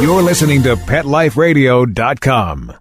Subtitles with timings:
[0.00, 2.72] You're listening to PetLifeRadio.com.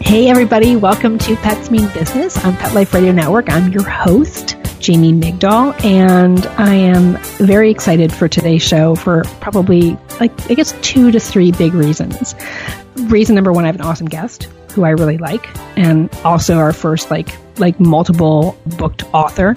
[0.00, 3.50] Hey, everybody, welcome to Pets Mean Business on Pet Life Radio Network.
[3.50, 9.96] I'm your host, Jamie Migdal, and I am very excited for today's show for probably,
[10.20, 12.34] like, I guess, two to three big reasons.
[12.96, 16.72] Reason number one, I have an awesome guest who I really like, and also our
[16.72, 17.28] first, like,
[17.58, 19.54] like multiple booked author.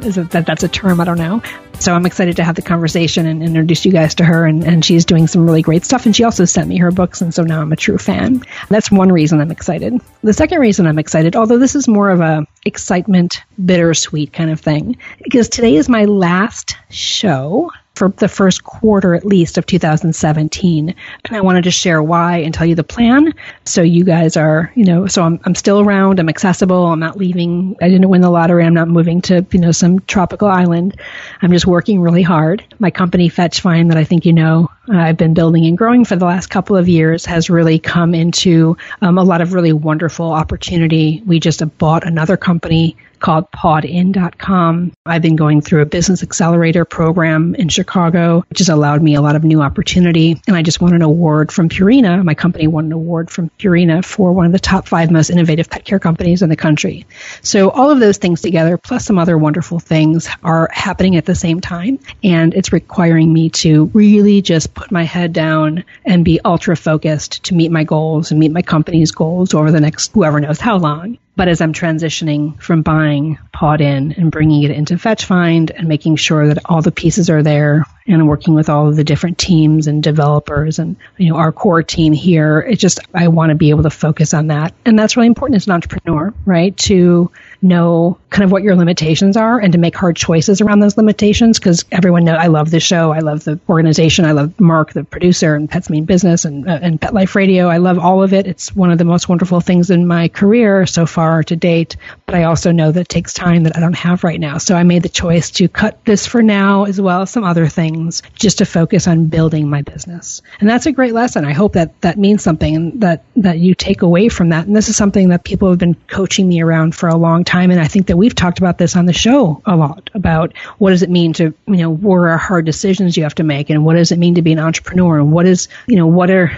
[0.00, 1.00] Is that that's a term?
[1.00, 1.42] I don't know.
[1.78, 4.44] So I'm excited to have the conversation and introduce you guys to her.
[4.44, 6.04] And, and she's doing some really great stuff.
[6.04, 7.22] And she also sent me her books.
[7.22, 8.42] And so now I'm a true fan.
[8.68, 9.94] That's one reason I'm excited.
[10.22, 14.60] The second reason I'm excited, although this is more of a excitement, bittersweet kind of
[14.60, 20.94] thing, because today is my last show for the first quarter at least of 2017.
[21.26, 23.34] And I wanted to share why and tell you the plan.
[23.66, 26.18] So you guys are, you know, so I'm, I'm still around.
[26.18, 26.86] I'm accessible.
[26.86, 27.76] I'm not leaving.
[27.82, 28.64] I didn't win the lottery.
[28.64, 30.98] I'm not moving to, you know, some tropical island.
[31.42, 32.64] I'm just working really hard.
[32.78, 36.16] My company Fetch Find that I think you know, I've been building and growing for
[36.16, 40.32] the last couple of years has really come into um, a lot of really wonderful
[40.32, 41.22] opportunity.
[41.26, 44.92] We just bought another company called podin.com.
[45.06, 49.20] I've been going through a business accelerator program in Chicago, which has allowed me a
[49.20, 50.40] lot of new opportunity.
[50.46, 52.24] And I just won an award from Purina.
[52.24, 55.70] My company won an award from Purina for one of the top five most innovative
[55.70, 57.06] pet care companies in the country.
[57.42, 61.34] So all of those things together, plus some other wonderful things, are happening at the
[61.34, 61.98] same time.
[62.24, 67.44] And it's requiring me to really just put my head down and be ultra focused
[67.44, 70.78] to meet my goals and meet my company's goals over the next whoever knows how
[70.78, 71.18] long.
[71.36, 76.16] But as I'm transitioning from buying Podin and bringing it into Fetch Find and making
[76.16, 79.86] sure that all the pieces are there and working with all of the different teams
[79.86, 83.70] and developers and you know our core team here, it just I want to be
[83.70, 84.74] able to focus on that.
[84.86, 86.74] And that's really important as an entrepreneur, right?
[86.78, 87.30] To
[87.62, 91.58] know kind of what your limitations are and to make hard choices around those limitations
[91.58, 93.12] because everyone knows I love the show.
[93.12, 94.24] I love the organization.
[94.24, 97.68] I love Mark, the producer, and Pets Mean Business and, uh, and Pet Life Radio.
[97.68, 98.46] I love all of it.
[98.46, 101.96] It's one of the most wonderful things in my career so far to date.
[102.24, 104.58] But I also know that it takes time that I don't have right now.
[104.58, 107.66] So I made the choice to cut this for now as well as some other
[107.66, 110.40] things just to focus on building my business.
[110.60, 111.44] And that's a great lesson.
[111.44, 114.66] I hope that that means something and that, that you take away from that.
[114.66, 117.49] And this is something that people have been coaching me around for a long time.
[117.52, 120.90] And I think that we've talked about this on the show a lot about what
[120.90, 123.84] does it mean to, you know, what are hard decisions you have to make and
[123.84, 126.50] what does it mean to be an entrepreneur and what is, you know, what are,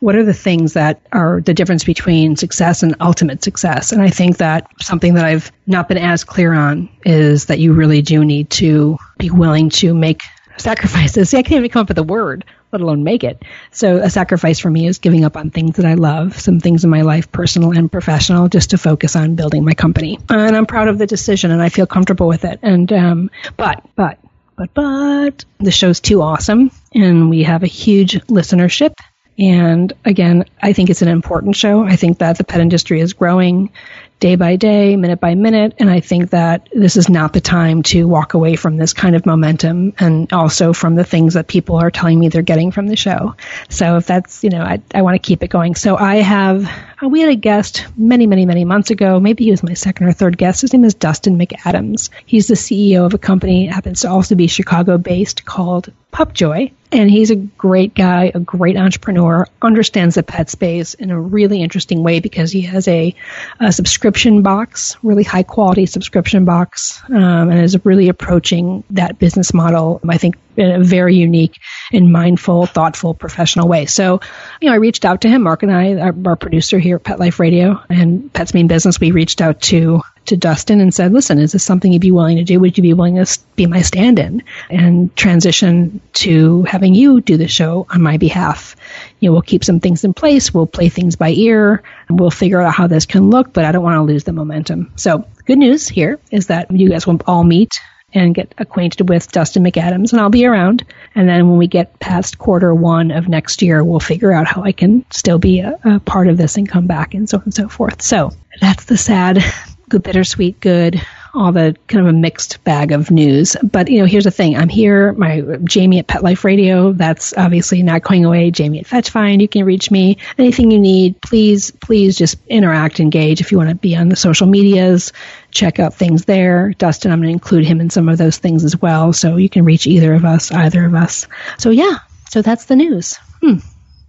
[0.00, 3.92] what are the things that are the difference between success and ultimate success?
[3.92, 7.72] And I think that something that I've not been as clear on is that you
[7.72, 10.22] really do need to be willing to make
[10.58, 11.30] sacrifices.
[11.30, 12.44] See, I can't even come up with a word,
[12.76, 13.42] let alone make it.
[13.70, 16.84] So a sacrifice for me is giving up on things that I love, some things
[16.84, 20.18] in my life, personal and professional, just to focus on building my company.
[20.28, 22.60] And I'm proud of the decision and I feel comfortable with it.
[22.62, 24.18] And, um, but, but,
[24.56, 28.92] but, but the show's too awesome and we have a huge listenership.
[29.38, 31.82] And again, I think it's an important show.
[31.82, 33.70] I think that the pet industry is growing
[34.18, 35.74] day by day, minute by minute.
[35.78, 39.14] And I think that this is not the time to walk away from this kind
[39.14, 42.86] of momentum and also from the things that people are telling me they're getting from
[42.86, 43.34] the show.
[43.68, 45.74] So if that's, you know, I, I want to keep it going.
[45.74, 46.64] So I have,
[47.02, 49.20] uh, we had a guest many, many, many months ago.
[49.20, 50.62] Maybe he was my second or third guest.
[50.62, 52.08] His name is Dustin McAdams.
[52.24, 56.72] He's the CEO of a company, happens to also be Chicago based called Pupjoy.
[56.96, 61.62] And he's a great guy, a great entrepreneur, understands the pet space in a really
[61.62, 63.14] interesting way because he has a,
[63.60, 69.52] a subscription box, really high quality subscription box, um, and is really approaching that business
[69.52, 71.58] model, I think, in a very unique
[71.92, 73.86] and mindful, thoughtful, professional way.
[73.86, 74.20] So,
[74.60, 77.04] you know, I reached out to him, Mark and I, our, our producer here at
[77.04, 81.12] Pet Life Radio and Pets Mean Business, we reached out to to Dustin and said,
[81.12, 82.60] listen, is this something you'd be willing to do?
[82.60, 87.36] Would you be willing to be my stand in and transition to having you do
[87.36, 88.76] the show on my behalf?
[89.20, 90.52] You know, we'll keep some things in place.
[90.52, 91.82] We'll play things by ear.
[92.10, 94.92] We'll figure out how this can look, but I don't want to lose the momentum.
[94.96, 97.80] So good news here is that you guys will all meet
[98.16, 100.84] and get acquainted with Dustin McAdams, and I'll be around.
[101.14, 104.62] And then when we get past quarter one of next year, we'll figure out how
[104.62, 107.44] I can still be a, a part of this and come back and so on
[107.44, 108.02] and so forth.
[108.02, 109.44] So that's the sad
[109.88, 111.00] good, bittersweet, good,
[111.34, 113.56] all the kind of a mixed bag of news.
[113.62, 116.92] But you know, here's the thing: I'm here, my Jamie at Pet Life Radio.
[116.92, 118.50] That's obviously not going away.
[118.50, 119.40] Jamie at Fetch Find.
[119.40, 120.18] You can reach me.
[120.38, 123.40] Anything you need, please, please just interact, engage.
[123.40, 125.12] If you want to be on the social medias,
[125.56, 126.72] check out things there.
[126.78, 129.48] Dustin, I'm going to include him in some of those things as well, so you
[129.48, 131.26] can reach either of us, either of us.
[131.58, 131.98] So yeah,
[132.30, 133.16] so that's the news.
[133.40, 133.58] Hmm,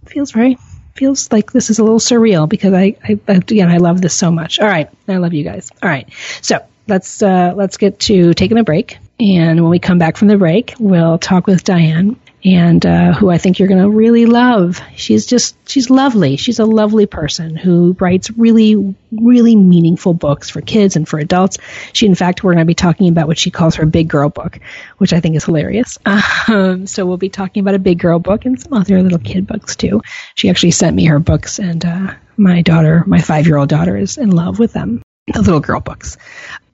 [0.06, 0.58] feels very
[0.94, 4.30] feels like this is a little surreal because I, I again I love this so
[4.30, 4.58] much.
[4.58, 5.70] All right, I love you guys.
[5.82, 6.08] All right,
[6.42, 10.28] so let's uh, let's get to taking a break, and when we come back from
[10.28, 14.26] the break, we'll talk with Diane and uh, who I think you're going to really
[14.26, 14.80] love.
[14.94, 16.36] She's just, she's lovely.
[16.36, 21.58] She's a lovely person who writes really, really meaningful books for kids and for adults.
[21.92, 24.28] She, in fact, we're going to be talking about what she calls her big girl
[24.28, 24.60] book,
[24.98, 25.98] which I think is hilarious.
[26.48, 29.46] Um, so we'll be talking about a big girl book and some other little kid
[29.46, 30.00] books too.
[30.34, 33.96] She actually sent me her books, and uh, my daughter, my five year old daughter,
[33.96, 35.02] is in love with them
[35.32, 36.16] the little girl books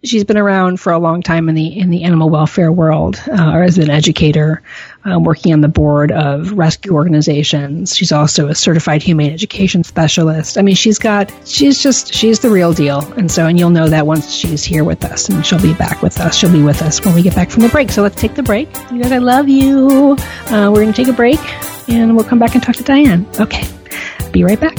[0.05, 3.53] she's been around for a long time in the in the animal welfare world, uh,
[3.53, 4.63] or as an educator,
[5.05, 7.97] um, working on the board of rescue organizations.
[7.97, 10.59] She's also a certified humane education specialist.
[10.59, 13.89] I mean, she's got she's just she's the real deal, and so and you'll know
[13.89, 16.37] that once she's here with us, and she'll be back with us.
[16.37, 17.91] She'll be with us when we get back from the break.
[17.91, 18.69] So let's take the break.
[18.91, 20.17] You guys, I love you.
[20.47, 21.41] Uh, we're to take a break,
[21.89, 23.27] and we'll come back and talk to Diane.
[23.41, 23.67] Okay,
[24.33, 24.79] be right back.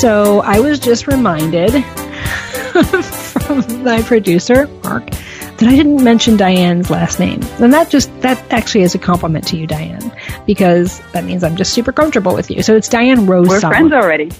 [0.00, 1.84] So I was just reminded
[3.44, 7.42] from my producer, Mark, that I didn't mention Diane's last name.
[7.60, 10.10] And that just, that actually is a compliment to you, Diane,
[10.46, 12.62] because that means I'm just super comfortable with you.
[12.62, 13.90] So it's Diane Rose We're Solomon.
[13.90, 14.30] friends already.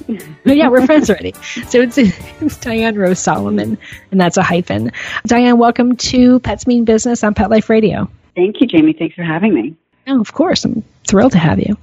[0.47, 1.35] yeah, we're friends already.
[1.69, 3.77] So it's, it's Diane Rose Solomon,
[4.11, 4.93] and that's a hyphen.
[5.27, 8.11] Diane, welcome to Pets Mean Business on Pet Life Radio.
[8.35, 8.95] Thank you, Jamie.
[8.95, 9.77] Thanks for having me.
[10.11, 10.65] Oh, of course.
[10.65, 11.77] I'm thrilled to have you.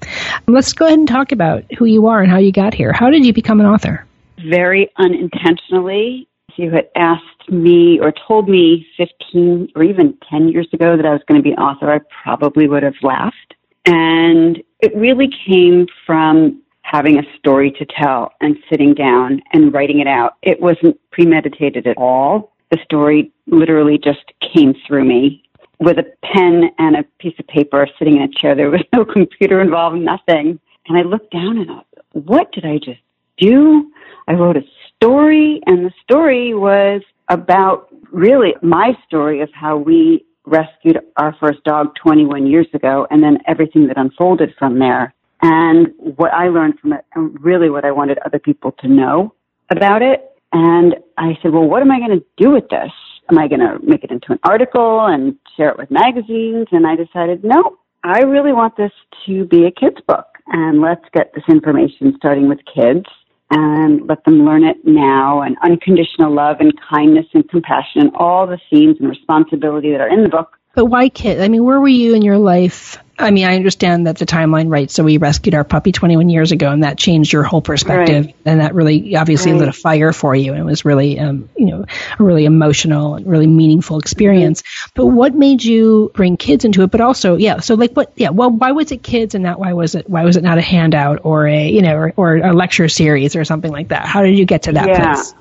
[0.48, 2.92] Let's go ahead and talk about who you are and how you got here.
[2.92, 4.06] How did you become an author?
[4.50, 6.28] Very unintentionally.
[6.50, 11.06] If you had asked me or told me 15 or even 10 years ago that
[11.06, 13.56] I was going to be an author, I probably would have laughed.
[13.86, 20.00] And it really came from having a story to tell and sitting down and writing
[20.00, 20.36] it out.
[20.42, 22.52] It wasn't premeditated at all.
[22.72, 25.44] The story literally just came through me
[25.80, 28.56] with a pen and a piece of paper sitting in a chair.
[28.56, 30.60] There was no computer involved, nothing.
[30.88, 33.00] And I looked down and I thought, what did I just
[33.38, 33.92] do?
[34.28, 34.64] I wrote a
[34.96, 41.64] story, and the story was about really my story of how we rescued our first
[41.64, 45.14] dog 21 years ago and then everything that unfolded from there.
[45.42, 49.34] And what I learned from it, and really what I wanted other people to know
[49.70, 50.32] about it.
[50.54, 52.92] And I said, well, what am I going to do with this?
[53.30, 56.68] Am I going to make it into an article and share it with magazines?
[56.72, 58.92] And I decided, no, I really want this
[59.26, 60.26] to be a kid's book.
[60.48, 63.06] And let's get this information starting with kids
[63.52, 68.46] and let them learn it now and unconditional love and kindness and compassion and all
[68.46, 70.58] the themes and responsibility that are in the book.
[70.74, 71.42] But why kids?
[71.42, 74.70] I mean, where were you in your life I mean, I understand that the timeline,
[74.70, 74.92] right?
[74.92, 78.36] So we rescued our puppy 21 years ago, and that changed your whole perspective, right.
[78.46, 79.62] and that really obviously right.
[79.62, 81.86] lit a fire for you, and it was really, um, you know,
[82.20, 84.62] a really emotional and really meaningful experience.
[84.62, 84.92] Mm-hmm.
[84.96, 86.92] But what made you bring kids into it?
[86.92, 88.12] But also, yeah, so like, what?
[88.16, 90.08] Yeah, well, why was it kids, and not why was it?
[90.10, 93.36] Why was it not a handout or a, you know, or, or a lecture series
[93.36, 94.06] or something like that?
[94.06, 95.14] How did you get to that yeah.
[95.14, 95.34] place?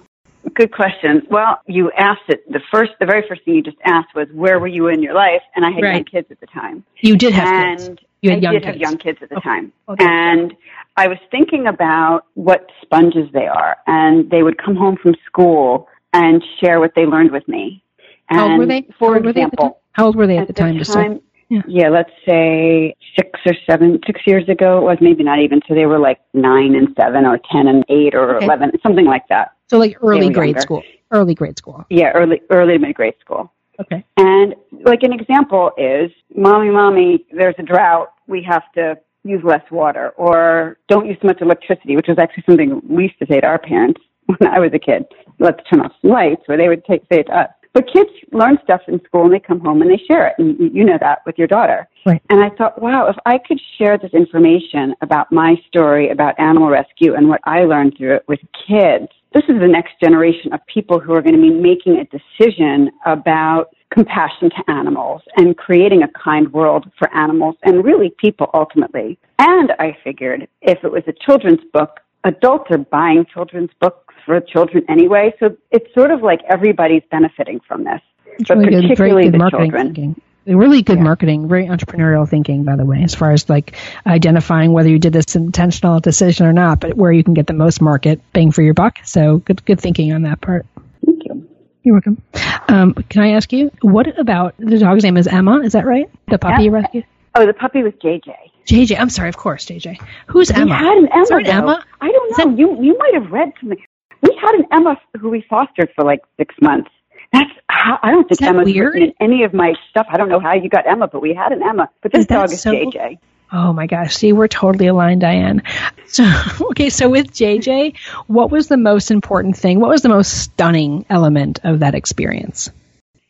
[0.54, 1.22] Good question.
[1.30, 2.50] Well, you asked it.
[2.50, 5.14] The first, the very first thing you just asked was, "Where were you in your
[5.14, 5.94] life?" And I had right.
[5.94, 6.84] young kids at the time.
[7.00, 8.00] You did have and kids.
[8.22, 8.66] You had I young did kids.
[8.72, 9.48] have young kids at the okay.
[9.48, 10.04] time, okay.
[10.04, 10.54] and
[10.96, 15.88] I was thinking about what sponges they are, and they would come home from school
[16.12, 17.82] and share what they learned with me.
[18.30, 18.86] And How old were they?
[18.98, 20.78] For How example, How old were they at, at the time?
[20.78, 21.62] The time yeah.
[21.68, 25.60] yeah, let's say six or seven, six years ago it was, maybe not even.
[25.68, 28.44] So they were like nine and seven or 10 and eight or Okay.
[28.46, 29.52] 11, something like that.
[29.68, 30.60] So like early grade younger.
[30.60, 30.82] school.
[31.10, 31.84] Early grade school.
[31.90, 33.52] Yeah, early, early to mid grade school.
[33.80, 34.04] Okay.
[34.16, 38.08] And like an example is, mommy, mommy, there's a drought.
[38.26, 42.44] We have to use less water or don't use so much electricity, which was actually
[42.46, 45.04] something we used to say to our parents when I was a kid.
[45.38, 47.50] Let's turn off some lights, or they would take, say it to us.
[47.76, 50.36] But kids learn stuff in school and they come home and they share it.
[50.38, 51.86] And you know that with your daughter.
[52.06, 52.22] Right.
[52.30, 56.70] And I thought, wow, if I could share this information about my story about animal
[56.70, 60.60] rescue and what I learned through it with kids, this is the next generation of
[60.72, 66.02] people who are going to be making a decision about compassion to animals and creating
[66.02, 69.18] a kind world for animals and really people ultimately.
[69.38, 74.40] And I figured if it was a children's book, adults are buying children's books for
[74.40, 75.32] children anyway.
[75.40, 78.00] So it's sort of like everybody's benefiting from this,
[78.38, 79.94] It's but really good, very particularly good the marketing children.
[79.94, 80.22] thinking.
[80.48, 81.04] Really good Yeah.
[81.04, 85.12] marketing, very entrepreneurial thinking, by the way, as far as like identifying whether you did
[85.12, 88.62] this intentional decision or not, but where you can get the most market bang for
[88.62, 88.98] your buck.
[89.04, 90.66] So good, good thinking on that part.
[91.04, 91.48] Thank you.
[91.82, 92.22] You're welcome.
[92.68, 95.60] Um, can I ask you, what about the dog's name is Emma?
[95.60, 96.08] Is that right?
[96.28, 97.04] The puppy you rescued?
[97.36, 98.32] Oh, the puppy was JJ.
[98.66, 98.98] JJ.
[98.98, 100.00] I'm sorry, of course, JJ.
[100.26, 100.64] Who's Emma?
[100.64, 101.36] We had an Emma.
[101.36, 101.46] An.
[101.46, 101.84] Emma?
[102.00, 102.56] I don't know.
[102.56, 103.78] You you might have read something.
[104.22, 106.90] We had an Emma who we fostered for like six months.
[107.32, 108.96] That's how, I don't think that Emma's weird?
[108.96, 110.06] in any of my stuff.
[110.10, 111.90] I don't know how you got Emma, but we had an Emma.
[112.02, 113.18] But this Is dog is so- JJ.
[113.52, 114.16] Oh my gosh.
[114.16, 115.62] See, we're totally aligned, Diane.
[116.08, 116.24] So,
[116.70, 117.96] okay, so with JJ,
[118.28, 119.80] what was the most important thing?
[119.80, 122.70] What was the most stunning element of that experience?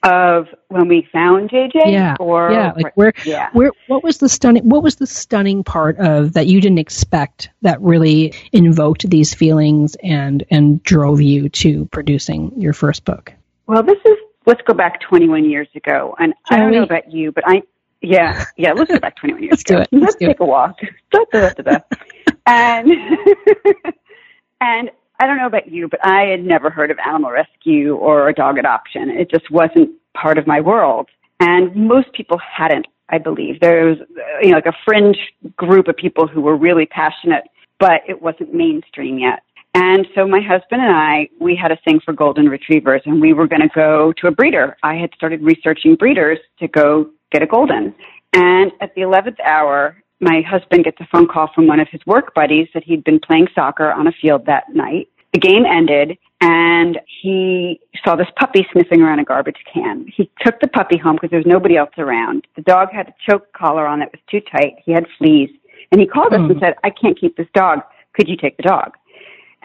[0.02, 2.14] Of when we found JJ, Yeah.
[2.20, 3.48] or yeah, like where yeah.
[3.54, 7.50] where what was the stunning what was the stunning part of that you didn't expect
[7.62, 13.32] that really invoked these feelings and and drove you to producing your first book?
[13.66, 16.76] Well, this is let's go back 21 years ago, and I don't we?
[16.76, 17.62] know about you, but I
[18.02, 19.82] yeah yeah let's go back 21 years Let's do ago.
[19.82, 19.88] it.
[19.90, 20.78] Let's Let's do take a walk.
[22.46, 22.92] And
[24.60, 28.32] and I don't know about you, but I had never heard of animal rescue or
[28.32, 29.10] dog adoption.
[29.10, 31.08] It just wasn't part of my world,
[31.40, 32.86] and most people hadn't.
[33.08, 33.98] I believe there was
[34.42, 35.18] you know like a fringe
[35.56, 37.44] group of people who were really passionate,
[37.78, 39.42] but it wasn't mainstream yet.
[39.76, 43.34] And so my husband and I, we had a thing for golden retrievers and we
[43.34, 44.74] were going to go to a breeder.
[44.82, 47.94] I had started researching breeders to go get a golden.
[48.32, 52.00] And at the 11th hour, my husband gets a phone call from one of his
[52.06, 55.08] work buddies that he'd been playing soccer on a field that night.
[55.32, 60.06] The game ended and he saw this puppy sniffing around a garbage can.
[60.14, 62.46] He took the puppy home because there was nobody else around.
[62.56, 64.74] The dog had a choke collar on that was too tight.
[64.84, 65.50] He had fleas.
[65.92, 66.50] And he called us Hmm.
[66.52, 67.80] and said, I can't keep this dog.
[68.14, 68.92] Could you take the dog?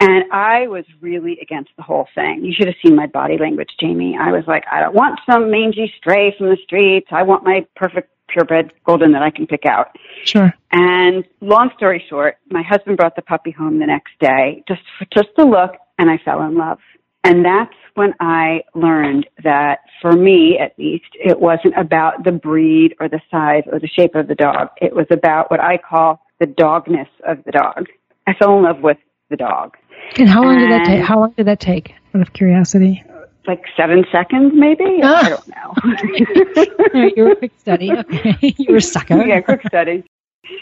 [0.00, 2.44] And I was really against the whole thing.
[2.44, 4.16] You should have seen my body language, Jamie.
[4.18, 7.08] I was like, I don't want some mangy stray from the streets.
[7.10, 9.96] I want my perfect purebred golden that I can pick out.
[10.24, 10.52] Sure.
[10.72, 15.06] And long story short, my husband brought the puppy home the next day just for,
[15.14, 16.78] just to look, and I fell in love.
[17.24, 22.94] And that's when I learned that for me, at least, it wasn't about the breed
[22.98, 24.68] or the size or the shape of the dog.
[24.80, 27.86] It was about what I call the dogness of the dog.
[28.26, 28.96] I fell in love with
[29.30, 29.76] the dog.
[30.18, 30.96] And how long did that take?
[30.98, 31.94] And- How long did that take?
[32.14, 33.04] Out of curiosity.
[33.46, 35.00] Like seven seconds, maybe?
[35.02, 35.24] Ah.
[35.24, 35.74] I don't know.
[36.94, 37.90] Right, you were a quick study.
[37.98, 39.24] Okay, you were a sucker.
[39.26, 40.04] yeah, quick study.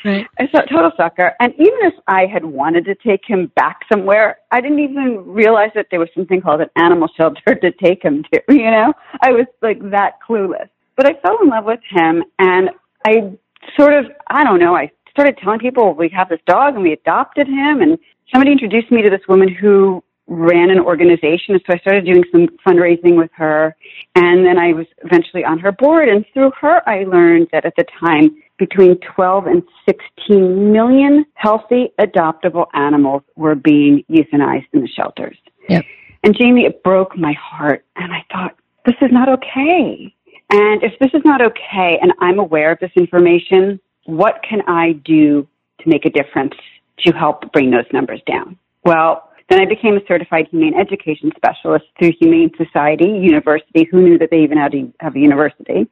[0.05, 0.27] Right.
[0.39, 1.35] I thought total sucker.
[1.41, 5.71] And even if I had wanted to take him back somewhere, I didn't even realize
[5.75, 8.43] that there was something called an animal shelter to take him to.
[8.49, 10.69] You know, I was like that clueless.
[10.97, 12.71] But I fell in love with him, and
[13.07, 13.33] I
[13.79, 16.93] sort of, I don't know, I started telling people we have this dog and we
[16.93, 17.99] adopted him, and
[18.31, 21.59] somebody introduced me to this woman who ran an organization.
[21.67, 23.77] So I started doing some fundraising with her.
[24.15, 26.09] And then I was eventually on her board.
[26.09, 31.93] And through her, I learned that at the time, between 12 and 16 million healthy
[31.99, 35.37] adoptable animals were being euthanized in the shelters.
[35.69, 35.85] Yep.
[36.23, 37.85] And Jamie, it broke my heart.
[37.97, 38.57] And I thought,
[38.87, 40.15] this is not okay.
[40.51, 44.93] And if this is not okay and I'm aware of this information, what can I
[44.93, 45.49] do
[45.81, 46.55] to make a difference
[47.01, 48.59] to help bring those numbers down?
[48.85, 53.87] Well, then I became a certified humane education specialist through Humane Society University.
[53.91, 55.89] Who knew that they even had to have a university?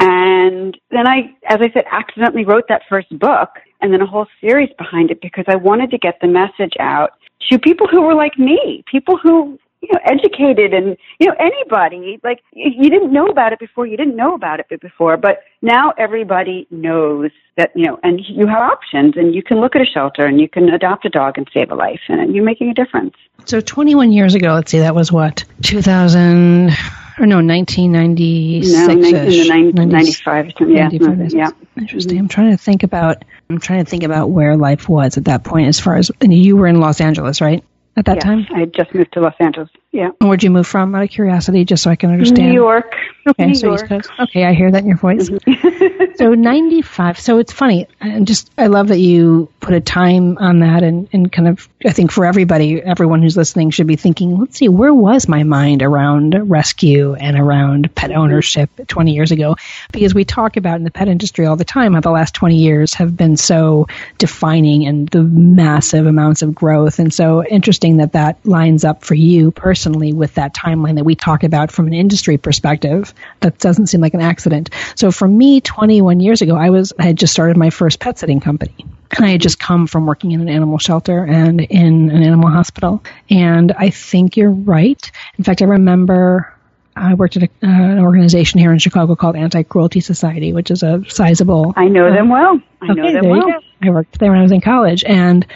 [0.00, 4.26] And then I, as I said, accidentally wrote that first book and then a whole
[4.40, 7.12] series behind it because I wanted to get the message out
[7.50, 12.20] to people who were like me, people who, you know, educated and, you know, anybody.
[12.22, 15.92] Like, you didn't know about it before, you didn't know about it before, but now
[15.98, 19.86] everybody knows that, you know, and you have options and you can look at a
[19.86, 22.74] shelter and you can adopt a dog and save a life and you're making a
[22.74, 23.14] difference.
[23.44, 26.70] So 21 years ago, let's see, that was what 2000
[27.18, 28.72] or no, 1996.
[28.72, 30.68] No, in the 90, 95 or.
[30.68, 31.50] Yeah, 95, yeah.
[31.50, 32.18] Mm-hmm, interesting.
[32.18, 32.28] I'm mm-hmm.
[32.28, 33.24] trying to think about.
[33.50, 35.68] I'm trying to think about where life was at that point.
[35.68, 37.62] As far as and you were in Los Angeles, right?
[37.96, 39.68] At that Yes, time, I had just moved to Los Angeles.
[39.92, 40.10] Yeah.
[40.20, 40.94] And where'd you move from?
[40.94, 42.48] Out of curiosity, just so I can understand.
[42.48, 42.94] New York.
[43.24, 43.82] Okay, New so York.
[43.82, 43.94] Mm-hmm.
[43.94, 44.20] East Coast.
[44.30, 45.30] Okay, I hear that in your voice.
[46.16, 47.20] so 95.
[47.20, 47.86] So it's funny.
[48.00, 51.46] And just I love that you put put a time on that and, and kind
[51.46, 55.28] of, I think for everybody, everyone who's listening should be thinking, let's see, where was
[55.28, 59.54] my mind around rescue and around pet ownership 20 years ago?
[59.92, 62.56] Because we talk about in the pet industry all the time how the last 20
[62.56, 63.86] years have been so
[64.18, 66.98] defining and the massive amounts of growth.
[66.98, 71.14] And so interesting that that lines up for you personally with that timeline that we
[71.14, 73.12] talk about from an industry perspective.
[73.40, 74.70] That doesn't seem like an accident.
[74.94, 78.18] So for me, 21 years ago, I was, I had just started my first pet
[78.18, 78.74] sitting company.
[79.16, 82.48] And I had just come from working in an animal shelter and in an animal
[82.48, 83.02] hospital.
[83.28, 85.10] And I think you're right.
[85.36, 86.52] In fact, I remember
[86.96, 90.70] I worked at a, uh, an organization here in Chicago called Anti Cruelty Society, which
[90.70, 91.72] is a sizable.
[91.76, 92.60] I know them well.
[92.80, 93.60] I okay, know them well.
[93.82, 95.04] I worked there when I was in college.
[95.04, 95.46] And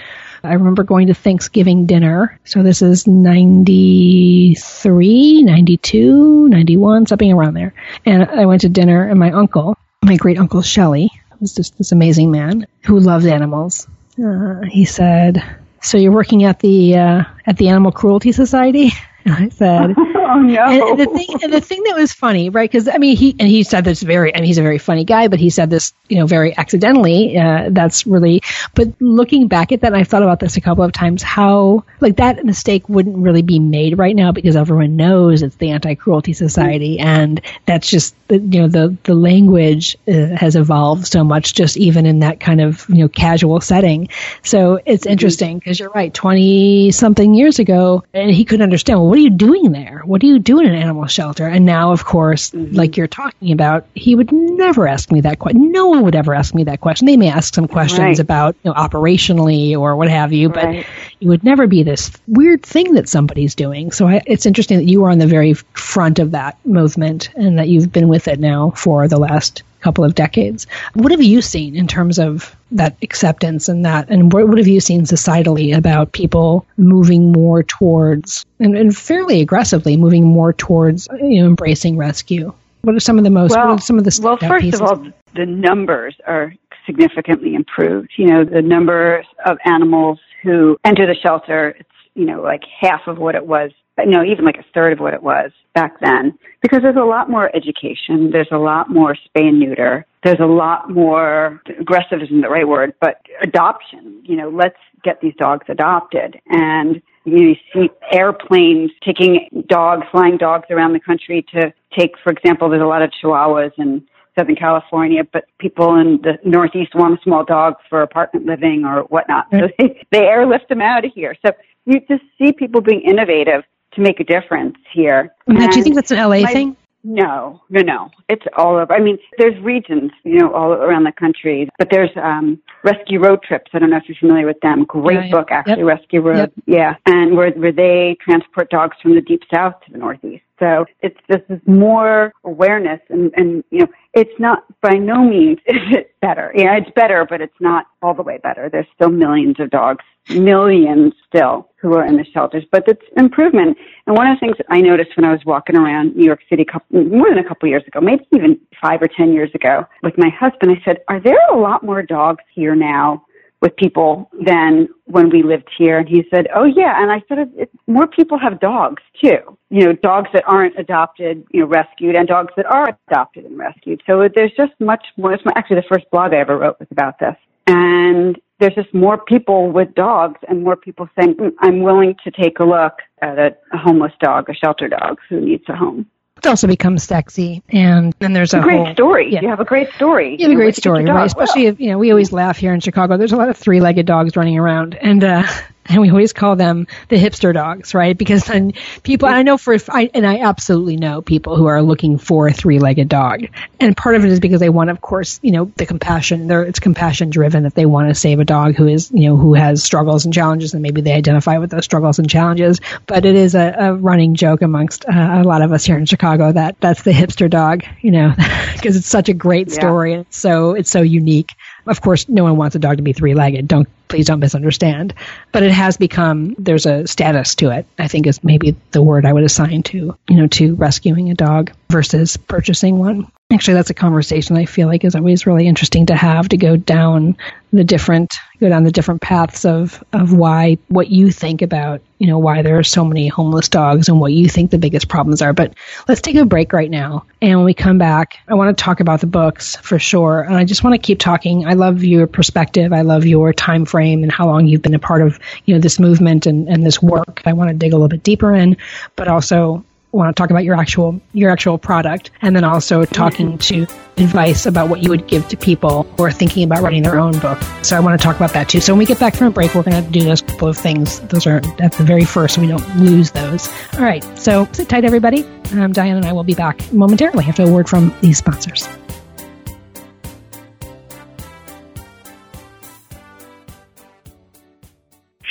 [0.46, 2.38] I remember going to Thanksgiving dinner.
[2.44, 7.74] So this is 93, 92, 91, something around there.
[8.04, 11.10] And I went to dinner, and my uncle, my great uncle Shelley,
[11.40, 13.86] was just this amazing man who loved animals.
[14.22, 15.42] Uh, he said,
[15.82, 18.92] "So you're working at the uh, at the Animal Cruelty Society?"
[19.30, 22.70] I said, "Oh no!" And, the thing, and the thing that was funny, right?
[22.70, 24.32] Because I mean, he and he said this very.
[24.34, 27.36] I mean, he's a very funny guy, but he said this, you know, very accidentally.
[27.36, 28.40] Uh, that's really.
[28.74, 31.24] But looking back at that, and I've thought about this a couple of times.
[31.24, 35.70] How like that mistake wouldn't really be made right now because everyone knows it's the
[35.70, 41.24] Anti Cruelty Society, and that's just you know the the language uh, has evolved so
[41.24, 44.08] much, just even in that kind of you know casual setting.
[44.44, 45.12] So it's mm-hmm.
[45.12, 46.14] interesting because you're right.
[46.14, 49.00] Twenty something years ago, and he couldn't understand.
[49.00, 50.02] Well, what are you doing there?
[50.04, 51.46] What do you do in an animal shelter?
[51.46, 52.76] And now, of course, mm-hmm.
[52.76, 55.72] like you're talking about, he would never ask me that question.
[55.72, 57.06] No one would ever ask me that question.
[57.06, 58.18] They may ask some questions right.
[58.18, 60.84] about you know, operationally or what have you, right.
[60.84, 60.86] but
[61.18, 63.90] it would never be this weird thing that somebody's doing.
[63.90, 67.58] So I, it's interesting that you are on the very front of that movement and
[67.58, 70.66] that you've been with it now for the last couple of decades.
[70.92, 74.66] What have you seen in terms of that acceptance and that, and what, what have
[74.66, 81.08] you seen societally about people moving more towards, and, and fairly aggressively moving more towards,
[81.20, 82.52] you know, embracing rescue?
[82.82, 83.50] What are some of the most?
[83.52, 84.80] Well, some of the well, first pieces?
[84.80, 86.54] of all, the numbers are
[86.84, 88.12] significantly improved.
[88.16, 93.06] You know, the number of animals who enter the shelter, it's you know like half
[93.06, 93.72] of what it was
[94.04, 96.38] no, even like a third of what it was back then.
[96.60, 100.46] Because there's a lot more education, there's a lot more spay and neuter, there's a
[100.46, 104.20] lot more aggressive isn't the right word, but adoption.
[104.24, 106.40] You know, let's get these dogs adopted.
[106.48, 112.68] And you see airplanes taking dogs, flying dogs around the country to take, for example,
[112.68, 114.04] there's a lot of chihuahuas in
[114.36, 119.02] Southern California, but people in the Northeast want a small dog for apartment living or
[119.02, 119.46] whatnot.
[119.52, 121.36] So they, they airlift them out of here.
[121.46, 121.52] So
[121.84, 123.62] you just see people being innovative
[123.92, 125.32] to make a difference here.
[125.46, 126.76] Now, do you think that's an LA my, thing?
[127.08, 128.10] No, no, no.
[128.28, 128.92] It's all over.
[128.92, 133.44] I mean, there's regions, you know, all around the country, but there's um, Rescue Road
[133.44, 133.70] Trips.
[133.72, 134.84] I don't know if you're familiar with them.
[134.86, 135.86] Great yeah, book, actually, yep.
[135.86, 136.36] Rescue Road.
[136.36, 136.52] Yep.
[136.66, 136.94] Yeah.
[137.06, 140.42] And where, where they transport dogs from the deep south to the northeast.
[140.58, 145.76] So it's just more awareness and, and, you know, it's not by no means is
[145.90, 146.52] it better.
[146.54, 148.68] Yeah, it's better, but it's not all the way better.
[148.70, 153.76] There's still millions of dogs, millions still who are in the shelters, but it's improvement.
[154.06, 156.40] And one of the things that I noticed when I was walking around New York
[156.48, 159.84] City couple, more than a couple years ago, maybe even five or ten years ago
[160.02, 163.25] with my husband, I said, are there a lot more dogs here now
[163.66, 165.98] with people than when we lived here.
[165.98, 167.02] And he said, Oh, yeah.
[167.02, 169.58] And I said, it, More people have dogs too.
[169.70, 173.58] You know, dogs that aren't adopted, you know, rescued, and dogs that are adopted and
[173.58, 174.02] rescued.
[174.06, 175.32] So there's just much more.
[175.32, 177.34] It's actually the first blog I ever wrote was about this.
[177.66, 182.30] And there's just more people with dogs and more people saying, mm, I'm willing to
[182.30, 186.06] take a look at a homeless dog, a shelter dog who needs a home.
[186.46, 189.32] It also becomes sexy, and then there's a, a great whole, story.
[189.32, 189.40] Yeah.
[189.42, 190.36] You have a great story.
[190.38, 191.26] You have a great story, right?
[191.26, 193.16] Especially if you know we always laugh here in Chicago.
[193.16, 195.42] There's a lot of three-legged dogs running around, and uh,
[195.88, 198.16] and we always call them the hipster dogs, right?
[198.16, 198.72] Because then
[199.02, 202.48] people, and I know for, I, and I absolutely know people who are looking for
[202.48, 203.46] a three-legged dog,
[203.80, 206.46] and part of it is because they want, of course, you know, the compassion.
[206.46, 209.36] They're, it's compassion driven that they want to save a dog who is, you know,
[209.36, 212.80] who has struggles and challenges, and maybe they identify with those struggles and challenges.
[213.06, 216.06] But it is a, a running joke amongst uh, a lot of us here in
[216.06, 218.34] Chicago that that's the hipster dog, you know,
[218.74, 220.16] because it's such a great story yeah.
[220.18, 221.52] and it's so it's so unique.
[221.86, 223.68] Of course, no one wants a dog to be three-legged.
[223.68, 225.14] Don't please don't misunderstand.
[225.52, 227.86] But it has become there's a status to it.
[227.98, 231.34] I think is maybe the word I would assign to you know to rescuing a
[231.34, 231.72] dog.
[231.88, 233.30] Versus purchasing one.
[233.52, 236.76] Actually, that's a conversation I feel like is always really interesting to have to go
[236.76, 237.36] down
[237.72, 242.26] the different go down the different paths of of why what you think about you
[242.26, 245.42] know why there are so many homeless dogs and what you think the biggest problems
[245.42, 245.52] are.
[245.52, 245.74] But
[246.08, 248.98] let's take a break right now, and when we come back, I want to talk
[248.98, 250.40] about the books for sure.
[250.40, 251.68] And I just want to keep talking.
[251.68, 252.92] I love your perspective.
[252.92, 255.80] I love your time frame and how long you've been a part of you know
[255.80, 257.42] this movement and and this work.
[257.44, 258.76] I want to dig a little bit deeper in,
[259.14, 259.84] but also
[260.16, 264.66] want to talk about your actual your actual product and then also talking to advice
[264.66, 267.60] about what you would give to people who are thinking about writing their own book.
[267.82, 268.80] So I want to talk about that too.
[268.80, 270.78] So when we get back from a break, we're going to do those couple of
[270.78, 271.20] things.
[271.20, 273.68] Those are at the very first, so we don't lose those.
[273.94, 274.24] All right.
[274.38, 275.44] So sit tight, everybody.
[275.72, 278.88] Um, Diane and I will be back momentarily after a word from these sponsors.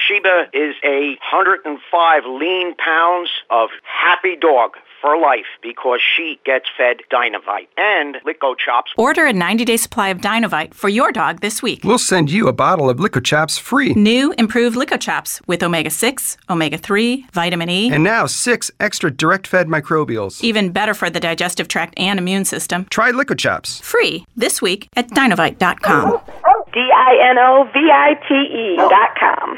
[0.08, 3.70] Sheba is a 105 lean pounds of
[4.06, 8.94] happy dog for life because she gets fed Dinovite and LickOChops.
[8.98, 11.84] Order a 90-day supply of Dinovite for your dog this week.
[11.84, 13.96] We'll send you a bottle of LickOChops free.
[13.96, 20.44] New improved LickOChops with omega-6, omega-3, vitamin E, and now six extra direct-fed microbials.
[20.44, 22.86] Even better for the digestive tract and immune system.
[22.92, 23.82] Try LickOChops.
[23.82, 26.22] Free this week at Dinovite.com.
[26.74, 29.58] D-I-N-O-V-I-T-E dot com.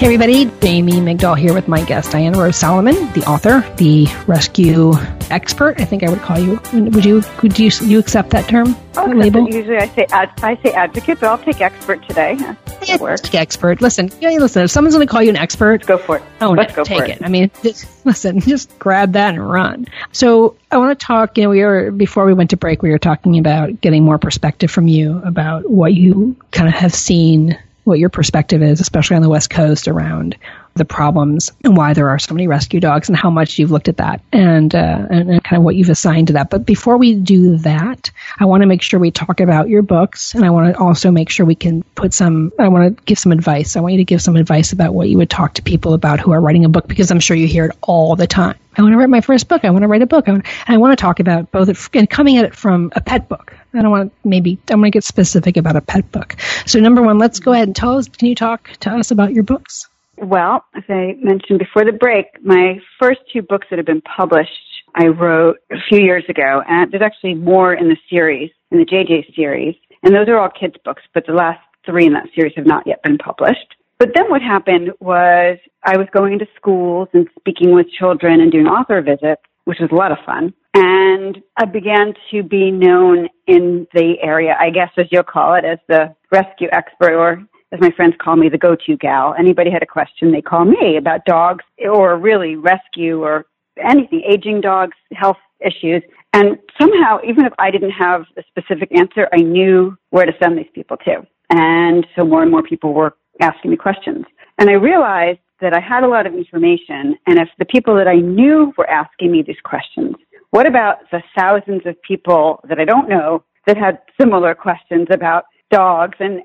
[0.00, 4.94] Hey everybody, Jamie Migdal here with my guest Diana Rose Solomon, the author, the rescue
[5.30, 5.78] expert.
[5.78, 6.58] I think I would call you.
[6.72, 7.22] Would you?
[7.42, 7.70] Would you?
[7.82, 8.74] You accept that term?
[8.96, 9.46] Oh, that label?
[9.46, 12.34] Usually I say ad- I say advocate, but I'll take expert today.
[12.40, 12.54] Yeah,
[12.86, 13.20] That works.
[13.20, 13.82] just expert.
[13.82, 14.62] Listen, yeah, listen.
[14.62, 16.22] If someone's going to call you an expert, Go for it.
[16.40, 16.76] own Let's it.
[16.76, 17.10] go Take for it.
[17.10, 17.22] it.
[17.22, 18.40] I mean, just listen.
[18.40, 19.86] Just grab that and run.
[20.12, 21.36] So I want to talk.
[21.36, 22.80] You know, we were before we went to break.
[22.80, 26.94] We were talking about getting more perspective from you about what you kind of have
[26.94, 30.36] seen, what your perspective is, especially on the West Coast around
[30.74, 33.88] the problems and why there are so many rescue dogs and how much you've looked
[33.88, 36.50] at that and, uh, and, and kind of what you've assigned to that.
[36.50, 40.34] But before we do that, I want to make sure we talk about your books
[40.34, 43.18] and I want to also make sure we can put some, I want to give
[43.18, 43.76] some advice.
[43.76, 46.20] I want you to give some advice about what you would talk to people about
[46.20, 48.56] who are writing a book because I'm sure you hear it all the time.
[48.76, 49.64] I want to write my first book.
[49.64, 50.28] I want to write a book.
[50.28, 53.28] I want, I want to talk about both and coming at it from a pet
[53.28, 53.54] book.
[53.74, 56.36] I don't want to maybe I want to get specific about a pet book.
[56.66, 58.08] So number one, let's go ahead and tell us.
[58.08, 59.88] Can you talk to us about your books?
[60.22, 64.50] Well, as I mentioned before the break, my first two books that have been published,
[64.94, 68.84] I wrote a few years ago, and there's actually more in the series, in the
[68.84, 72.52] JJ series, and those are all kids' books, but the last three in that series
[72.56, 73.76] have not yet been published.
[73.98, 78.52] But then what happened was I was going into schools and speaking with children and
[78.52, 80.52] doing author visits, which was a lot of fun.
[80.74, 85.64] And I began to be known in the area, I guess as you'll call it,
[85.64, 89.34] as the rescue expert or as my friends call me, the go-to gal.
[89.38, 93.46] Anybody had a question, they call me about dogs or really rescue or
[93.78, 96.02] anything, aging dogs, health issues.
[96.32, 100.58] And somehow, even if I didn't have a specific answer, I knew where to send
[100.58, 101.26] these people to.
[101.50, 104.24] And so more and more people were asking me questions.
[104.58, 107.16] And I realized that I had a lot of information.
[107.26, 110.14] And if the people that I knew were asking me these questions,
[110.50, 115.44] what about the thousands of people that I don't know that had similar questions about
[115.70, 116.42] dogs and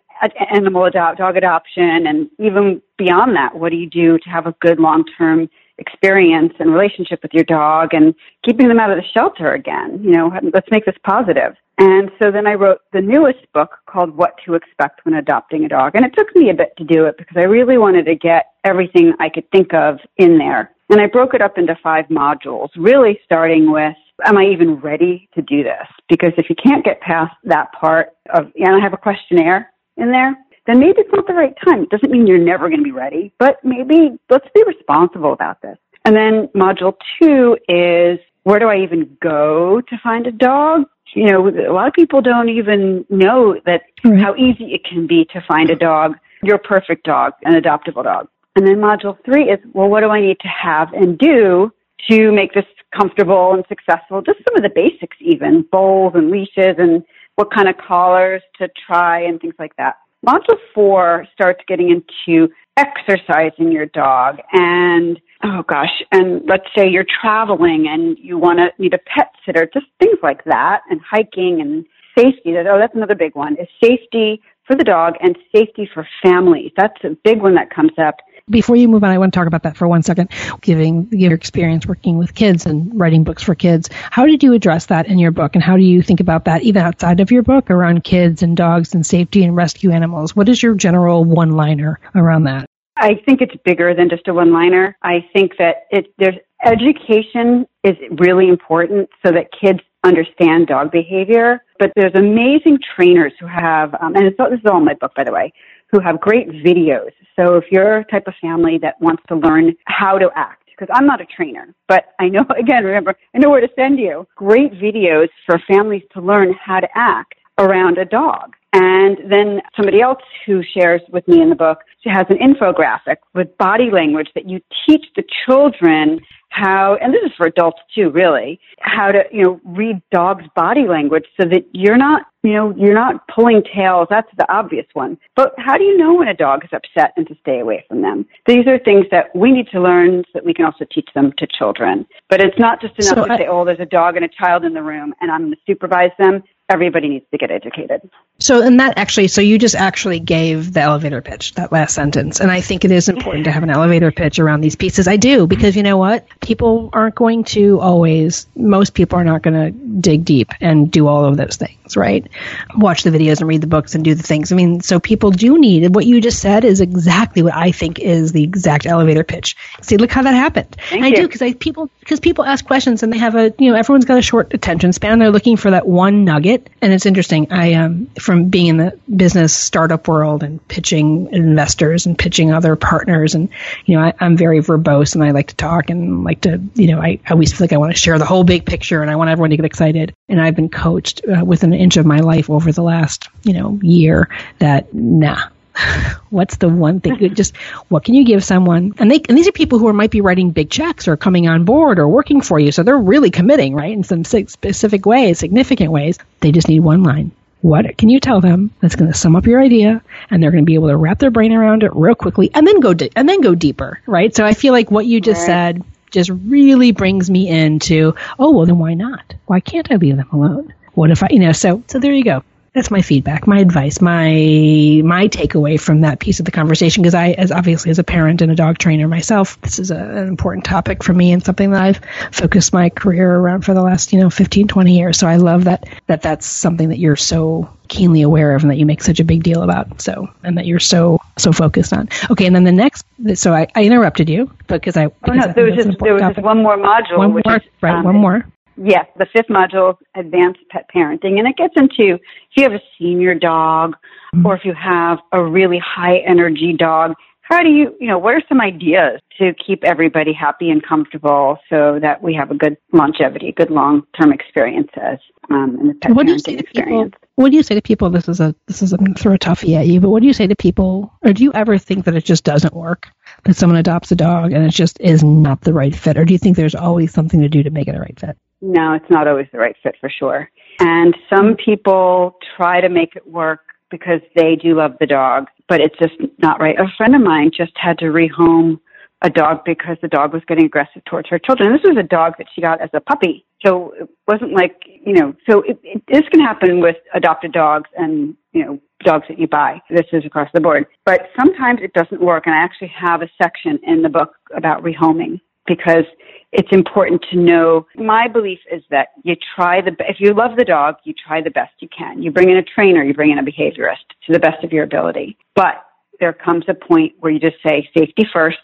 [0.51, 4.55] animal adopt, dog adoption, and even beyond that, what do you do to have a
[4.61, 9.53] good long-term experience and relationship with your dog and keeping them out of the shelter
[9.53, 9.99] again?
[10.03, 11.55] You know, let's make this positive.
[11.77, 15.69] And so then I wrote the newest book called What to Expect When Adopting a
[15.69, 15.95] Dog.
[15.95, 18.51] And it took me a bit to do it because I really wanted to get
[18.63, 20.71] everything I could think of in there.
[20.89, 25.27] And I broke it up into five modules, really starting with Am I even ready
[25.35, 25.87] to do this?
[26.07, 30.11] Because if you can't get past that part of, and I have a questionnaire in
[30.11, 31.83] there, then maybe it's not the right time.
[31.83, 35.61] It doesn't mean you're never going to be ready, but maybe let's be responsible about
[35.61, 35.77] this.
[36.05, 40.83] And then module two is where do I even go to find a dog?
[41.13, 44.19] You know, a lot of people don't even know that Right.
[44.19, 48.27] how easy it can be to find a dog, your perfect dog, an adoptable dog.
[48.55, 51.71] And then module three is, well, what do I need to have and do
[52.09, 54.21] to make this comfortable and successful?
[54.21, 57.03] Just some of the basics, even bowls and leashes and
[57.35, 59.95] what kind of collars to try and things like that.
[60.25, 67.05] Module four starts getting into exercising your dog and oh gosh and let's say you're
[67.21, 71.61] traveling and you want to need a pet sitter just things like that and hiking
[71.61, 71.85] and
[72.17, 76.69] safety oh that's another big one is safety for the dog and safety for families
[76.75, 78.17] that's a big one that comes up
[78.49, 80.29] before you move on, I want to talk about that for one second.
[80.61, 84.87] Giving your experience working with kids and writing books for kids, how did you address
[84.87, 87.43] that in your book, and how do you think about that even outside of your
[87.43, 90.35] book around kids and dogs and safety and rescue animals?
[90.35, 92.67] What is your general one-liner around that?
[92.97, 94.97] I think it's bigger than just a one-liner.
[95.01, 101.63] I think that it there's education is really important so that kids understand dog behavior.
[101.77, 105.25] But there's amazing trainers who have, um, and this is all in my book, by
[105.25, 105.51] the way,
[105.91, 107.11] who have great videos.
[107.35, 110.93] So if you're a type of family that wants to learn how to act, because
[110.93, 114.27] I'm not a trainer, but I know, again, remember, I know where to send you.
[114.35, 118.55] Great videos for families to learn how to act around a dog.
[118.73, 123.17] And then somebody else who shares with me in the book, she has an infographic
[123.33, 126.19] with body language that you teach the children
[126.55, 130.87] how, and this is for adults too, really, how to, you know, read dogs' body
[130.87, 134.07] language so that you're not, you know, you're not pulling tails.
[134.09, 135.17] That's the obvious one.
[135.35, 138.01] But how do you know when a dog is upset and to stay away from
[138.01, 138.25] them?
[138.45, 141.33] These are things that we need to learn so that we can also teach them
[141.39, 142.05] to children.
[142.29, 144.29] But it's not just enough So to I- say, oh, there's a dog and a
[144.29, 146.43] child in the room and I'm going to supervise them.
[146.67, 148.09] Everybody needs to get educated.
[148.39, 152.41] So, and that actually, so you just actually gave the elevator pitch, that last sentence.
[152.41, 155.07] And I think it is important to have an elevator pitch around these pieces.
[155.07, 156.27] I do, because you know what?
[156.41, 161.07] People aren't going to always, most people are not going to dig deep and do
[161.07, 162.27] all of those things, right?
[162.75, 164.51] Watch the videos and read the books and do the things.
[164.51, 167.99] I mean, so people do need, what you just said is exactly what I think
[167.99, 169.55] is the exact elevator pitch.
[169.81, 170.75] See, look how that happened.
[170.91, 173.77] I do, because I, people, because people ask questions and they have a, you know,
[173.77, 175.19] everyone's got a short attention span.
[175.19, 176.54] They're looking for that one nugget.
[176.81, 177.51] And it's interesting.
[177.51, 182.75] I, um, from being in the business startup world and pitching investors and pitching other
[182.75, 183.49] partners, and,
[183.85, 186.87] you know, I, I'm very verbose and I like to talk and like to, you
[186.87, 189.09] know, I, I always feel like I want to share the whole big picture and
[189.09, 190.13] I want everyone to get excited.
[190.29, 193.53] And I've been coached uh, within an inch of my life over the last, you
[193.53, 195.49] know, year that, nah,
[196.29, 197.55] what's the one thing just
[197.89, 198.93] what can you give someone?
[198.97, 201.47] And they and these are people who are, might be writing big checks or coming
[201.47, 202.71] on board or working for you.
[202.71, 206.17] So they're really committing right in some specific ways significant ways.
[206.39, 207.31] They just need one line.
[207.61, 210.63] What can you tell them that's going to sum up your idea and they're going
[210.63, 213.09] to be able to wrap their brain around it real quickly and then go di-
[213.15, 214.35] and then go deeper right?
[214.35, 215.45] So i feel like what you just Right.
[215.47, 219.33] said just really brings me into oh well then why not?
[219.47, 220.73] Why can't i leave them alone?
[220.93, 222.43] What if i you know so so there you go
[222.75, 227.01] that's my feedback, my advice, my my takeaway from that piece of the conversation.
[227.01, 229.97] Because I, as obviously as a parent and a dog trainer myself, this is a,
[229.97, 232.01] an important topic for me and something that I've
[232.33, 235.17] focused my career around for the last you know 15, 20 years.
[235.17, 238.77] So I love that that that's something that you're so keenly aware of and that
[238.77, 240.01] you make such a big deal about.
[240.01, 242.09] So and that you're so so focused on.
[242.29, 243.05] Okay, and then the next.
[243.35, 245.05] So I, I interrupted you because I.
[245.05, 247.19] Oh, because no, I there was just there was important just one more module.
[247.19, 247.95] One more, is, right?
[247.95, 248.45] um, one more.
[248.77, 252.21] Yes, the fifth module, is advanced pet parenting, and it gets into if
[252.55, 253.95] you have a senior dog
[254.35, 254.45] Mm-hmm.
[254.45, 257.13] or if you have a really high energy dog.
[257.41, 261.59] How do you, you know, what are some ideas to keep everybody happy and comfortable
[261.69, 265.19] so that we have a good longevity, good long term experiences
[265.51, 267.09] um, in the pet what do you say parenting to people?
[267.35, 268.09] What do you say to people?
[268.09, 270.21] This is a this is I'm going to throw a toughie at you, but what
[270.21, 271.13] do you say to people?
[271.21, 273.09] Or do you ever think that it just doesn't work?
[273.43, 276.33] That someone adopts a dog and it just is not the right fit, or do
[276.33, 278.37] you think there's always something to do to make it a right fit?
[278.67, 280.49] No, it's not always the right fit for sure.
[280.79, 283.59] And some people try to make it work
[283.91, 286.75] because they do love the dog, but it's just not right.
[286.79, 288.79] A friend of mine just had to rehome
[289.21, 291.71] a dog because the dog was getting aggressive towards her children.
[291.71, 293.45] This was a dog that she got as a puppy.
[293.63, 297.89] So it wasn't like, you know, so it, it, this can happen with adopted dogs
[297.95, 299.79] and, you know, dogs that you buy.
[299.91, 300.87] This is across the board.
[301.05, 302.47] But sometimes it doesn't work.
[302.47, 306.05] And I actually have a section in the book about rehoming because
[306.51, 307.85] it's important to know.
[307.95, 311.49] My belief is that you try the, if you love the dog, you try the
[311.49, 312.21] best you can.
[312.21, 314.83] You bring in a trainer, you bring in a behaviorist to the best of your
[314.83, 315.37] ability.
[315.55, 315.85] But
[316.19, 318.57] there comes a point where you just say safety first,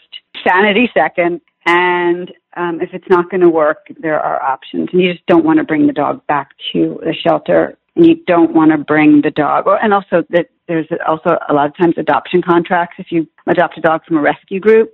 [0.47, 4.89] sanity second, and um, if it's not going to work, there are options.
[4.91, 8.15] And you just don't want to bring the dog back to the shelter, and you
[8.25, 9.65] don't want to bring the dog.
[9.81, 12.95] And also that there's also a lot of times adoption contracts.
[12.99, 14.91] If you adopt a dog from a rescue group,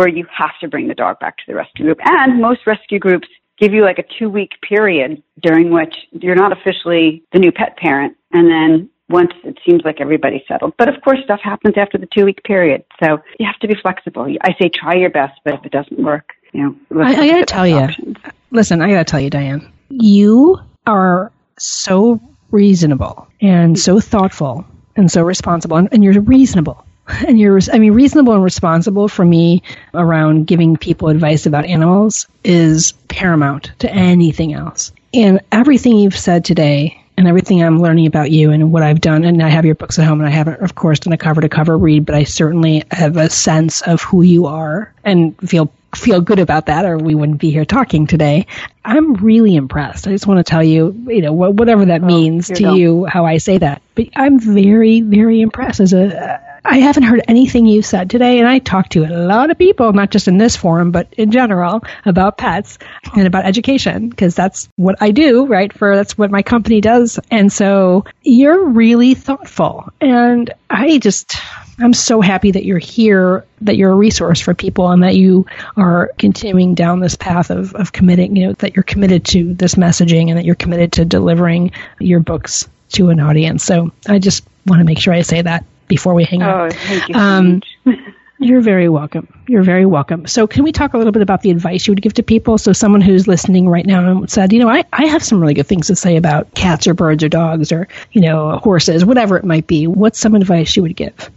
[0.00, 2.98] where you have to bring the dog back to the rescue group, and most rescue
[2.98, 7.52] groups give you like a two week period during which you're not officially the new
[7.52, 10.72] pet parent, and then once it seems like everybody's settled.
[10.78, 12.82] But of course, stuff happens after the two week period.
[13.04, 14.26] So you have to be flexible.
[14.42, 17.44] I say try your best, but if it doesn't work, you know, I, I gotta
[17.44, 18.16] tell you, options.
[18.50, 22.18] listen, I gotta tell you, Diane, you are so
[22.50, 24.64] reasonable and so thoughtful
[24.96, 26.86] and so responsible, and, and you're reasonable.
[27.26, 29.62] And you're, I mean, reasonable and responsible for me
[29.94, 34.92] around giving people advice about animals is paramount to anything else.
[35.12, 39.24] And everything you've said today and everything I'm learning about you and what I've done,
[39.24, 41.42] and I have your books at home, and I haven't, of course, done a cover
[41.42, 45.70] to cover read, but I certainly have a sense of who you are and feel
[45.94, 48.46] feel good about that, or we wouldn't be here talking today.
[48.84, 50.06] I'm really impressed.
[50.06, 52.80] I just want to tell you, you know, wh- whatever that means you're to welcome.
[52.80, 55.80] you, how I say that, but I'm very, very impressed.
[55.80, 59.50] As a, I haven't heard anything you said today, and I talk to a lot
[59.50, 62.78] of people, not just in this forum, but in general, about pets
[63.14, 65.72] and about education, because that's what I do, right?
[65.72, 71.36] For that's what my company does, and so you're really thoughtful, and I just.
[71.82, 75.46] I'm so happy that you're here, that you're a resource for people, and that you
[75.78, 79.76] are continuing down this path of, of committing, you know, that you're committed to this
[79.76, 83.64] messaging and that you're committed to delivering your books to an audience.
[83.64, 86.72] So I just want to make sure I say that before we hang Oh, up.
[86.72, 87.98] thank you so Um, much.
[88.42, 89.28] You're very welcome.
[89.48, 90.26] You're very welcome.
[90.26, 92.56] So, can we talk a little bit about the advice you would give to people?
[92.56, 95.52] So, someone who's listening right now and said, you know, I, I have some really
[95.52, 99.36] good things to say about cats or birds or dogs or, you know, horses, whatever
[99.36, 99.86] it might be.
[99.86, 101.30] What's some advice you would give?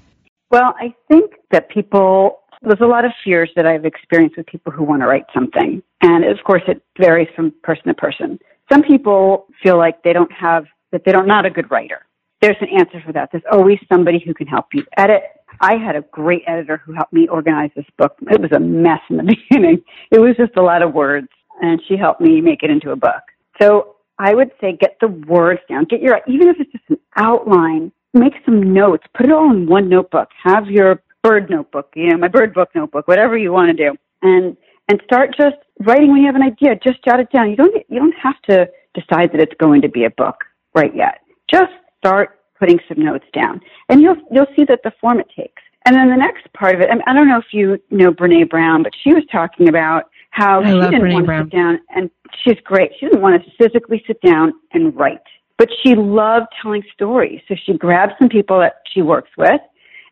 [0.50, 4.72] Well, I think that people, there's a lot of fears that I've experienced with people
[4.72, 5.84] who want to write something.
[6.02, 8.40] And of course, it varies from person to person.
[8.72, 12.06] Some people feel like they don't have, that they don't, not a good writer.
[12.44, 13.30] There's an answer for that.
[13.32, 15.24] There's always somebody who can help you edit.
[15.62, 18.18] I had a great editor who helped me organize this book.
[18.30, 19.82] It was a mess in the beginning.
[20.12, 21.30] It was just a lot of words,
[21.62, 23.22] and she helped me make it into a book.
[23.62, 25.86] So I would say get the words down.
[25.86, 29.06] Get your, even if it's just an outline, make some notes.
[29.16, 30.28] Put it all in one notebook.
[30.44, 33.96] Have your bird notebook, you know, my bird book notebook, whatever you want to do.
[34.22, 34.58] And,
[34.90, 36.76] and start just writing when you have an idea.
[36.84, 37.52] Just jot it down.
[37.52, 40.44] You don't, you don't have to decide that it's going to be a book
[40.76, 41.22] right yet.
[41.50, 41.72] Just
[42.04, 45.62] start putting some notes down and you'll, you'll see that the form it takes.
[45.86, 48.84] And then the next part of it, I, don't know if you know Brene Brown,
[48.84, 51.40] but she was talking about how I she didn't Brene want Brown.
[51.40, 52.10] to sit down and
[52.44, 52.92] she's great.
[53.00, 55.20] She didn't want to physically sit down and write,
[55.58, 57.42] but she loved telling stories.
[57.48, 59.62] So she grabbed some people that she works with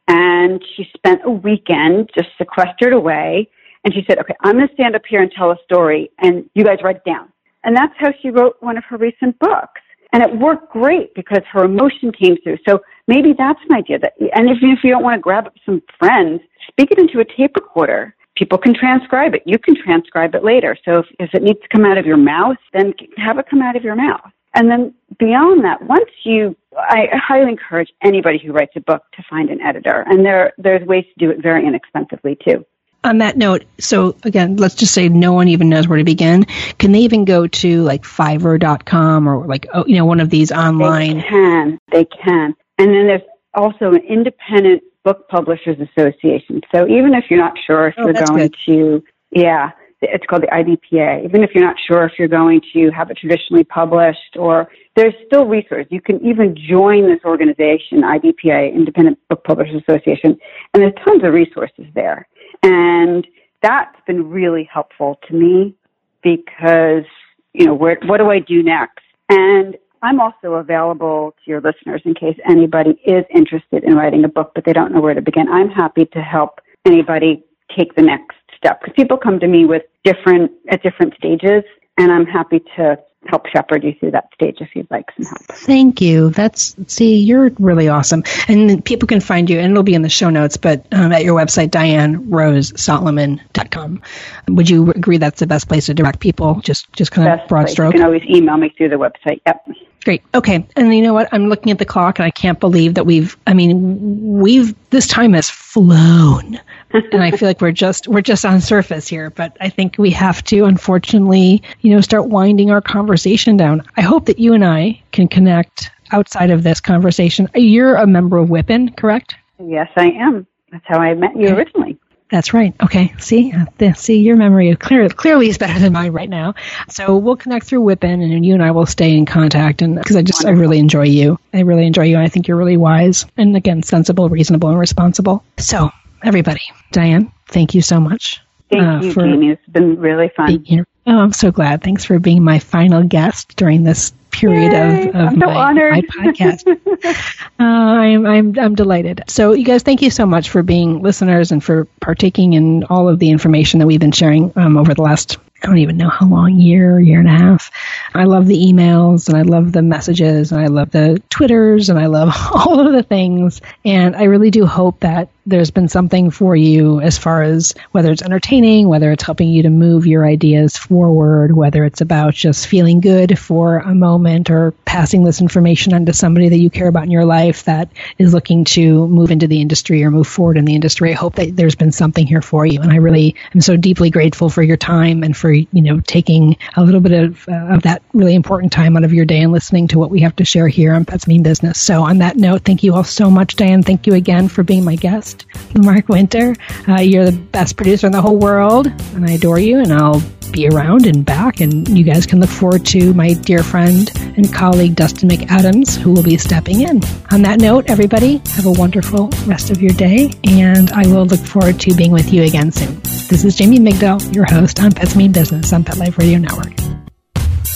[0.07, 3.49] and she spent a weekend just sequestered away.
[3.83, 6.49] And she said, okay, I'm going to stand up here and tell a story and
[6.53, 7.31] you guys write it down.
[7.63, 9.81] And that's how she wrote one of her recent books.
[10.13, 12.57] And it worked great because her emotion came through.
[12.67, 15.81] So maybe that's an idea that, and if, if you don't want to grab some
[15.97, 18.13] friends, speak it into a tape recorder.
[18.35, 19.43] People can transcribe it.
[19.45, 20.75] You can transcribe it later.
[20.83, 23.61] So if, if it needs to come out of your mouth, then have it come
[23.61, 24.31] out of your mouth.
[24.53, 29.23] And then beyond that, once you, I highly encourage anybody who writes a book to
[29.29, 30.03] find an editor.
[30.07, 32.65] And there, there's ways to do it very inexpensively too.
[33.03, 36.45] On that note, so again, let's just say no one even knows where to begin.
[36.77, 40.51] Can they even go to like Fiverr.com or like, oh, you know, one of these
[40.51, 41.17] online?
[41.17, 41.79] They can.
[41.91, 42.53] They can.
[42.77, 43.21] And then there's
[43.55, 46.61] also an independent book publishers association.
[46.73, 48.55] So even if you're not sure if Oh, you're going good.
[48.67, 51.25] to, yeah, it's called the IBPA.
[51.25, 55.13] Even if you're not sure if you're going to have it traditionally published or there's
[55.25, 55.87] still resources.
[55.89, 60.37] You can even join this organization, IBPA, Independent Book Publishers Association,
[60.73, 62.27] and there's tons of resources there.
[62.63, 63.27] And
[63.61, 65.75] that's been really helpful to me
[66.23, 67.05] because,
[67.53, 69.03] you know, where, what do I do next?
[69.29, 74.27] And I'm also available to your listeners in case anybody is interested in writing a
[74.27, 75.47] book, but they don't know where to begin.
[75.47, 77.43] I'm happy to help anybody
[77.75, 81.63] take the next step because people come to me with different, at different stages,
[81.97, 85.43] and I'm happy to help shepherd you through that stage if you'd like some help.
[85.45, 86.31] Thank you.
[86.31, 90.09] That's see, you're really awesome, and people can find you, and it'll be in the
[90.09, 94.01] show notes, but um, at your website, DianeRoseSolomon.com.
[94.49, 96.61] Would you agree that's the best place to direct people?
[96.61, 97.73] Just, just kind of Best broad place.
[97.73, 97.93] stroke.
[97.93, 99.41] You can always email me through the website.
[99.45, 99.67] Yep.
[100.03, 100.23] Great.
[100.33, 100.65] Okay.
[100.75, 101.29] And you know what?
[101.31, 105.05] I'm looking at the clock and I can't believe that we've, I mean, we've, this
[105.05, 106.59] time has flown.
[107.11, 110.11] and I feel like we're just, we're just on surface here, but I think we
[110.11, 113.83] have to, unfortunately, you know, start winding our conversation down.
[113.97, 117.49] I hope that you and I can connect outside of this conversation.
[117.55, 119.35] You're a member of WIPIN, correct?
[119.63, 120.45] Yes, I am.
[120.71, 121.53] That's how I met you Okay.
[121.53, 121.97] originally.
[122.29, 122.73] That's right.
[122.81, 123.13] Okay.
[123.19, 126.55] See, Uh, see, your memory clear, clearly is better than mine right now.
[126.87, 129.81] So we'll connect through WIPIN, and you and I will stay in contact.
[129.81, 131.37] And because I just, I really enjoy you.
[131.53, 134.79] I really enjoy you, and I think you're really wise, and again, sensible, reasonable, and
[134.79, 135.43] responsible.
[135.57, 135.91] So,
[136.23, 136.61] everybody,
[136.91, 138.41] Diane, thank you so much
[138.71, 139.49] Thank uh, you, for Jamie.
[139.49, 140.47] It's been really fun.
[140.47, 140.87] being here.
[141.05, 141.83] Oh, I'm so glad.
[141.83, 146.01] Thanks for being my final guest during this period Yay, of, of so my, my
[146.01, 146.65] podcast.
[147.59, 149.23] uh, I'm, I'm, I'm delighted.
[149.27, 153.09] So, you guys, thank you so much for being listeners and for partaking in all
[153.09, 156.09] of the information that we've been sharing um, over the last I don't even know
[156.09, 157.69] how long, year, year and a half.
[158.15, 161.99] I love the emails and I love the messages and I love the Twitters and
[161.99, 163.61] I love all of the things.
[163.85, 168.11] And I really do hope that there's been something for you as far as whether
[168.11, 172.67] it's entertaining, whether it's helping you to move your ideas forward, whether it's about just
[172.67, 176.87] feeling good for a moment or passing this information on to somebody that you care
[176.87, 180.57] about in your life that is looking to move into the industry or move forward
[180.57, 181.11] in the industry.
[181.11, 182.81] I hope that there's been something here for you.
[182.81, 186.57] And I really am so deeply grateful for your time and for, you know, taking
[186.75, 189.51] a little bit of, uh, of that really important time out of your day and
[189.51, 191.81] listening to what we have to share here on Pets Mean Business.
[191.81, 193.83] So on that note, thank you all so much, Diane.
[193.83, 194.95] Thank you again for being my
[195.31, 195.45] guest.
[195.77, 196.55] Mark Winter.
[196.87, 200.23] Uh, you're the best producer in the whole world, and I adore you, and I'll
[200.51, 204.53] be around and back, and you guys can look forward to my dear friend and
[204.53, 207.01] colleague Dustin McAdams, who will be stepping in.
[207.31, 211.39] On that note, everybody, have a wonderful rest of your day, and I will look
[211.39, 212.99] forward to being with you again soon.
[213.29, 216.73] This is Jamie Migdal, your host on Pets Mean Business on Pet Life Radio Network.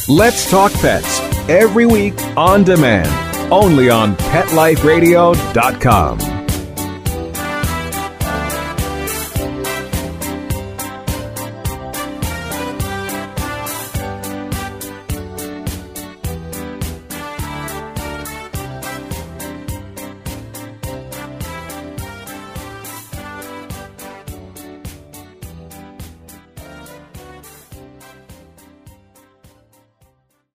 [0.09, 3.07] Let's Talk Pets every week on demand,
[3.51, 6.44] only on PetLifeRadio.com.